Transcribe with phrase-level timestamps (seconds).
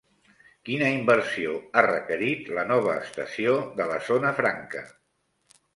[0.69, 4.89] Quina inversió ha requerit la nova estació de la Zona Franca?